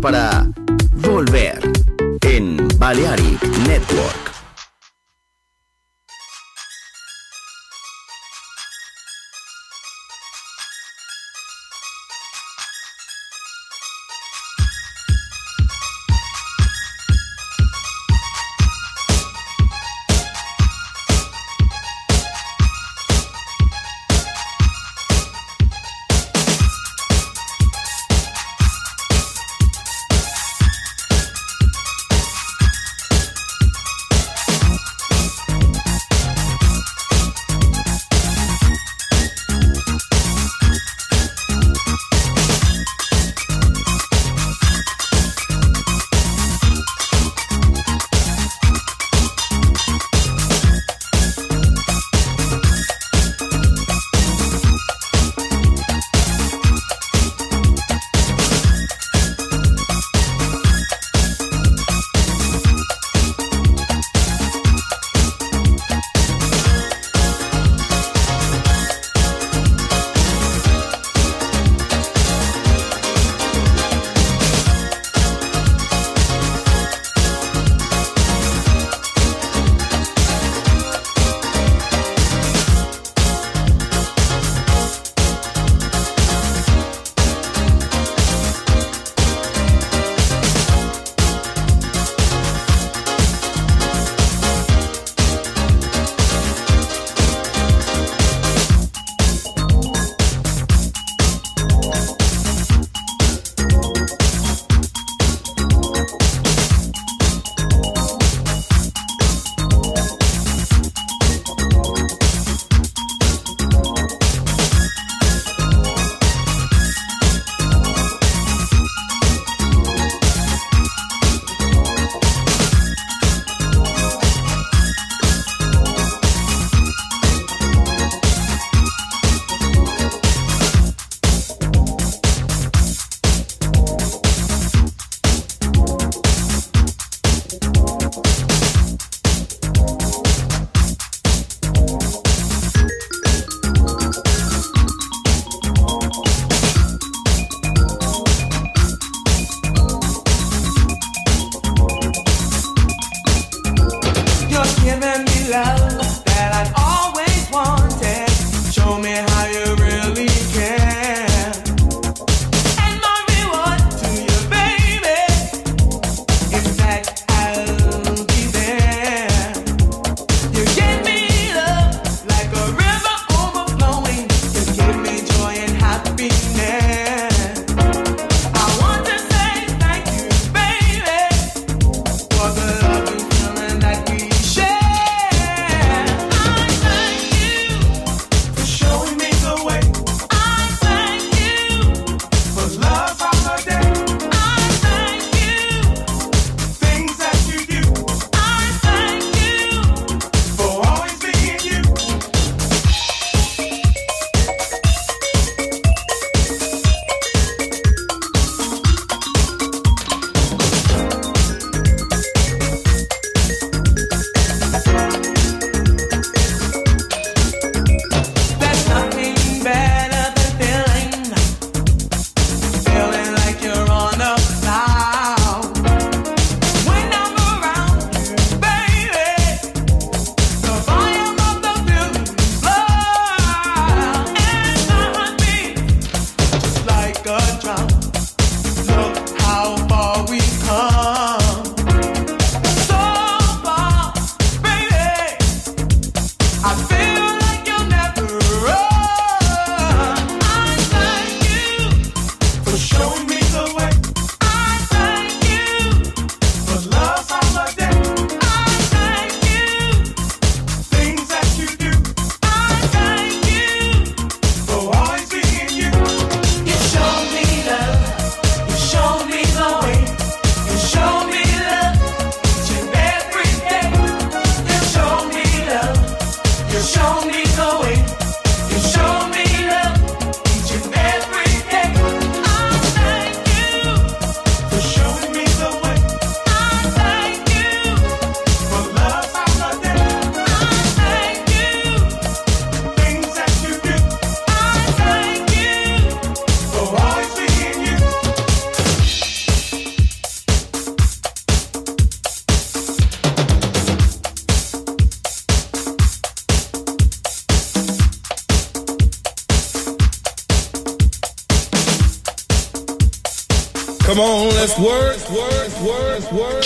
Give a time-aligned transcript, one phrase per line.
[0.00, 0.37] Para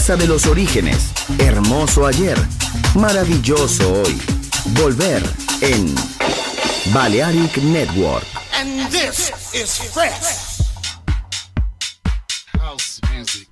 [0.00, 2.38] Casa de los orígenes, hermoso ayer,
[2.94, 4.18] maravilloso hoy.
[4.80, 5.22] Volver
[5.60, 5.94] en
[6.94, 8.24] Balearic Network.
[8.54, 10.62] And this is fresh.
[12.58, 13.46] House music.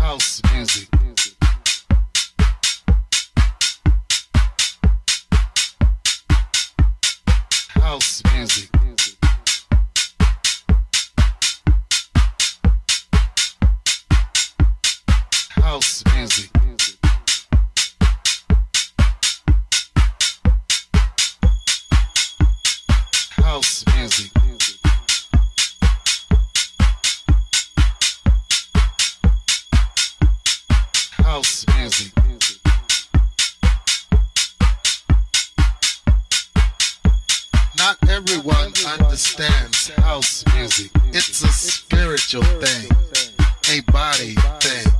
[0.00, 0.88] House music.
[7.74, 8.79] House music.
[15.70, 16.50] House music.
[23.36, 24.32] House music.
[31.18, 32.12] House music.
[37.78, 40.90] Not everyone understands house music.
[41.12, 42.90] It's a spiritual thing,
[43.70, 44.99] a body thing,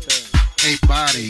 [0.91, 1.29] body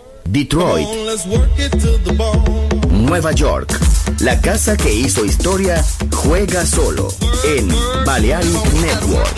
[0.31, 0.87] Detroit,
[2.89, 3.69] Nueva York.
[4.19, 5.83] La casa que hizo historia
[6.23, 7.09] juega solo
[7.43, 7.67] en
[8.05, 9.35] Balearic Network.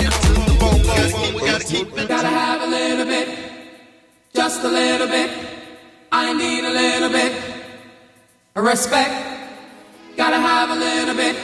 [4.36, 5.30] Just a little bit,
[6.12, 7.34] I need a little bit
[8.56, 9.12] of Respect,
[10.16, 11.36] gotta have a little bit,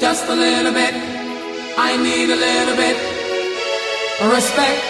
[0.00, 0.92] just a little bit.
[1.78, 2.96] I need a little bit.
[4.34, 4.89] Respect.